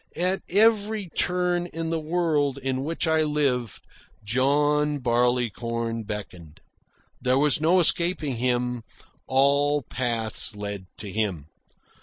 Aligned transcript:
At 0.17 0.41
every 0.49 1.09
turn 1.09 1.67
in 1.67 1.91
the 1.91 1.99
world 1.99 2.57
in 2.57 2.83
which 2.83 3.07
I 3.07 3.21
lived, 3.21 3.83
John 4.23 4.97
Barleycorn 4.97 6.05
beckoned. 6.05 6.59
There 7.21 7.37
was 7.37 7.61
no 7.61 7.79
escaping 7.79 8.37
him. 8.37 8.81
All 9.27 9.83
paths 9.83 10.55
led 10.55 10.87
to 10.97 11.11
him. 11.11 11.49